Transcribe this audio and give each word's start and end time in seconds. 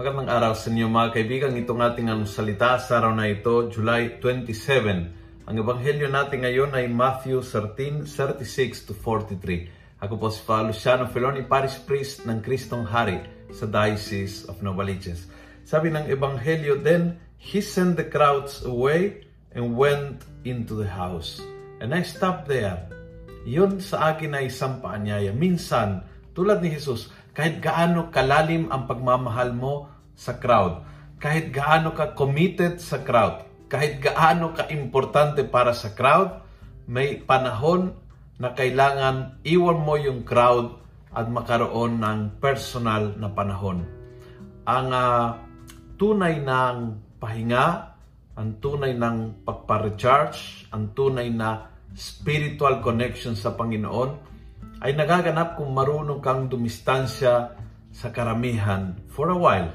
magandang 0.00 0.32
araw 0.32 0.56
sa 0.56 0.72
inyo 0.72 0.88
mga 0.88 1.12
kaibigan. 1.12 1.52
Itong 1.60 1.84
ating 1.84 2.08
salita 2.24 2.80
sa 2.80 3.04
araw 3.04 3.12
na 3.12 3.28
ito, 3.28 3.68
July 3.68 4.16
27. 4.16 5.44
Ang 5.44 5.56
ebanghelyo 5.60 6.08
natin 6.08 6.40
ngayon 6.40 6.72
ay 6.72 6.88
Matthew 6.88 7.44
13, 7.44 8.08
36 8.08 8.88
to 8.88 8.96
43. 8.96 10.00
Ako 10.00 10.16
po 10.16 10.32
si 10.32 10.40
Father 10.40 10.72
Luciano 10.72 11.04
Feloni, 11.04 11.44
Parish 11.44 11.84
Priest 11.84 12.24
ng 12.24 12.40
Kristong 12.40 12.88
Hari 12.88 13.20
sa 13.52 13.68
Diocese 13.68 14.48
of 14.48 14.64
Novaliches. 14.64 15.28
Sabi 15.68 15.92
ng 15.92 16.08
ebanghelyo, 16.08 16.80
Then 16.80 17.20
he 17.36 17.60
sent 17.60 18.00
the 18.00 18.08
crowds 18.08 18.64
away 18.64 19.28
and 19.52 19.76
went 19.76 20.24
into 20.48 20.80
the 20.80 20.88
house. 20.88 21.44
And 21.84 21.92
I 21.92 22.08
stopped 22.08 22.48
there. 22.48 22.88
Yun 23.44 23.84
sa 23.84 24.16
akin 24.16 24.32
ay 24.32 24.48
isang 24.48 24.80
paanyaya. 24.80 25.36
Minsan, 25.36 26.08
tulad 26.32 26.64
ni 26.64 26.72
Jesus, 26.72 27.12
kahit 27.40 27.64
gaano 27.64 28.12
kalalim 28.12 28.68
ang 28.68 28.84
pagmamahal 28.84 29.56
mo 29.56 29.88
sa 30.12 30.36
crowd, 30.36 30.84
kahit 31.16 31.48
gaano 31.48 31.96
ka 31.96 32.12
committed 32.12 32.76
sa 32.84 33.00
crowd, 33.00 33.48
kahit 33.64 33.96
gaano 33.96 34.52
ka 34.52 34.68
importante 34.68 35.40
para 35.48 35.72
sa 35.72 35.96
crowd, 35.96 36.44
may 36.84 37.16
panahon 37.16 37.96
na 38.36 38.52
kailangan 38.52 39.40
iwan 39.40 39.80
mo 39.80 39.96
yung 39.96 40.20
crowd 40.20 40.84
at 41.16 41.32
makaroon 41.32 42.04
ng 42.04 42.36
personal 42.44 43.16
na 43.16 43.32
panahon. 43.32 43.88
Ang 44.68 44.88
uh, 44.92 45.40
tunay 45.96 46.44
ng 46.44 46.76
pahinga, 47.16 47.96
ang 48.36 48.60
tunay 48.60 48.92
ng 48.92 49.48
pagpa-recharge, 49.48 50.68
ang 50.76 50.92
tunay 50.92 51.32
na 51.32 51.72
spiritual 51.96 52.84
connection 52.84 53.32
sa 53.32 53.56
Panginoon 53.56 54.28
ay 54.80 54.96
nagaganap 54.96 55.60
kung 55.60 55.76
marunong 55.76 56.24
kang 56.24 56.48
dumistansya 56.48 57.52
sa 57.92 58.08
karamihan 58.08 58.96
for 59.12 59.28
a 59.28 59.36
while. 59.36 59.68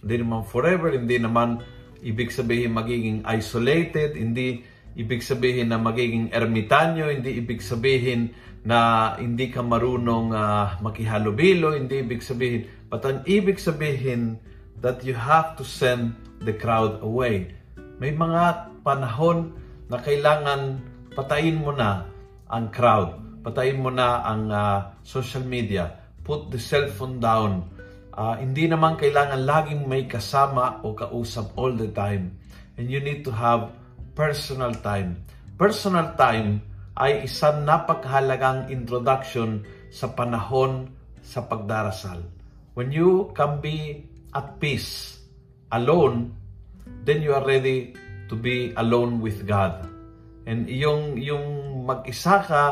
Hindi 0.00 0.24
naman 0.24 0.48
forever, 0.48 0.96
hindi 0.96 1.20
naman 1.20 1.60
ibig 2.00 2.32
sabihin 2.32 2.72
magiging 2.72 3.20
isolated, 3.28 4.16
hindi 4.16 4.64
ibig 4.96 5.20
sabihin 5.20 5.68
na 5.68 5.76
magiging 5.76 6.32
ermitanyo, 6.32 7.12
hindi 7.12 7.36
ibig 7.36 7.60
sabihin 7.60 8.32
na 8.64 9.12
hindi 9.20 9.52
ka 9.52 9.60
marunong 9.60 10.32
uh, 10.32 10.80
makihalubilo, 10.80 11.76
hindi 11.76 12.00
ibig 12.00 12.24
sabihin, 12.24 12.64
but 12.88 13.04
ang 13.04 13.20
ibig 13.28 13.60
sabihin 13.60 14.40
that 14.80 15.04
you 15.04 15.12
have 15.12 15.52
to 15.60 15.64
send 15.68 16.16
the 16.42 16.56
crowd 16.56 16.96
away. 17.04 17.52
May 18.00 18.16
mga 18.16 18.72
panahon 18.80 19.52
na 19.92 20.00
kailangan 20.00 20.80
patayin 21.12 21.60
mo 21.60 21.76
na 21.76 22.08
ang 22.48 22.72
crowd 22.72 23.25
patayin 23.46 23.78
mo 23.78 23.94
na 23.94 24.26
ang 24.26 24.50
uh, 24.50 24.90
social 25.06 25.46
media, 25.46 25.94
put 26.26 26.50
the 26.50 26.58
cellphone 26.58 27.22
down. 27.22 27.62
Uh, 28.10 28.34
hindi 28.42 28.66
naman 28.66 28.98
kailangan 28.98 29.46
laging 29.46 29.86
may 29.86 30.10
kasama 30.10 30.82
o 30.82 30.98
kausap 30.98 31.54
all 31.54 31.70
the 31.70 31.86
time. 31.94 32.34
And 32.74 32.90
you 32.90 32.98
need 32.98 33.22
to 33.22 33.30
have 33.30 33.70
personal 34.18 34.74
time. 34.74 35.22
Personal 35.54 36.18
time 36.18 36.58
ay 36.98 37.30
isang 37.30 37.62
napakahalagang 37.62 38.66
introduction 38.66 39.62
sa 39.94 40.10
panahon 40.10 40.90
sa 41.22 41.46
pagdarasal. 41.46 42.26
When 42.74 42.90
you 42.90 43.30
can 43.38 43.62
be 43.62 44.10
at 44.34 44.58
peace 44.58 45.22
alone, 45.70 46.34
then 47.06 47.22
you 47.22 47.30
are 47.30 47.46
ready 47.46 47.94
to 48.26 48.34
be 48.34 48.74
alone 48.74 49.22
with 49.22 49.46
God. 49.46 49.86
And 50.50 50.66
yung, 50.66 51.14
yung 51.14 51.46
mag-isa 51.86 52.42
ka, 52.42 52.64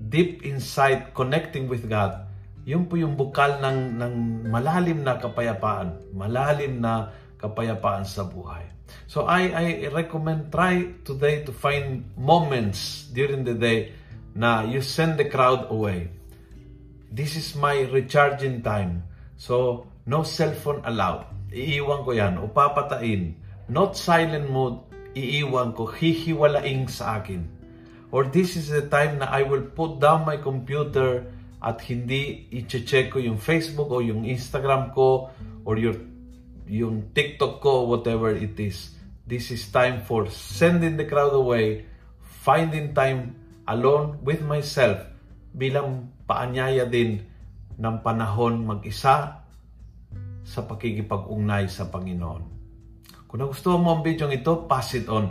deep 0.00 0.40
inside 0.48 1.12
connecting 1.12 1.68
with 1.68 1.84
God, 1.84 2.24
yun 2.64 2.88
po 2.88 2.96
yung 2.96 3.16
bukal 3.16 3.60
ng, 3.60 4.00
ng 4.00 4.14
malalim 4.48 5.04
na 5.04 5.20
kapayapaan, 5.20 6.16
malalim 6.16 6.80
na 6.80 7.12
kapayapaan 7.36 8.08
sa 8.08 8.24
buhay. 8.24 8.64
So 9.06 9.28
I, 9.28 9.52
I 9.52 9.66
recommend, 9.92 10.48
try 10.48 10.96
today 11.04 11.44
to 11.44 11.52
find 11.52 12.08
moments 12.16 13.06
during 13.12 13.44
the 13.44 13.54
day 13.54 13.92
na 14.32 14.64
you 14.64 14.80
send 14.80 15.20
the 15.20 15.28
crowd 15.28 15.68
away. 15.68 16.10
This 17.10 17.36
is 17.36 17.58
my 17.58 17.90
recharging 17.90 18.62
time. 18.62 19.02
So, 19.34 19.86
no 20.06 20.22
cellphone 20.22 20.86
allowed. 20.86 21.26
Iiwan 21.50 22.06
ko 22.06 22.14
yan 22.14 22.38
o. 22.38 22.46
Not 23.70 23.98
silent 23.98 24.46
mode, 24.46 24.78
iiwan 25.18 25.74
ko, 25.74 25.90
hihiwalaing 25.90 26.86
sa 26.86 27.18
akin 27.18 27.59
or 28.10 28.26
this 28.26 28.58
is 28.58 28.70
the 28.70 28.86
time 28.86 29.22
na 29.22 29.30
I 29.30 29.46
will 29.46 29.66
put 29.70 30.02
down 30.02 30.26
my 30.26 30.38
computer 30.38 31.30
at 31.60 31.78
hindi 31.86 32.50
i-check 32.50 33.14
ko 33.14 33.18
yung 33.22 33.38
Facebook 33.38 33.90
o 33.90 34.02
yung 34.02 34.26
Instagram 34.26 34.90
ko 34.94 35.30
or 35.62 35.78
your 35.78 35.94
yung 36.70 37.10
TikTok 37.10 37.58
ko, 37.58 37.90
whatever 37.90 38.30
it 38.30 38.54
is. 38.62 38.94
This 39.26 39.50
is 39.50 39.66
time 39.74 40.06
for 40.06 40.30
sending 40.30 40.94
the 40.94 41.06
crowd 41.06 41.34
away, 41.34 41.86
finding 42.22 42.94
time 42.94 43.34
alone 43.66 44.22
with 44.22 44.42
myself 44.46 45.02
bilang 45.50 46.14
paanyaya 46.30 46.86
din 46.86 47.26
ng 47.74 47.96
panahon 48.06 48.62
mag-isa 48.62 49.42
sa 50.46 50.60
pakikipag-ugnay 50.66 51.66
sa 51.66 51.90
Panginoon. 51.90 52.42
Kung 53.26 53.38
nagustuhan 53.38 53.82
mo 53.82 53.94
ang 53.94 54.02
video 54.02 54.26
ito, 54.30 54.66
pass 54.66 54.94
it 54.94 55.06
on. 55.06 55.30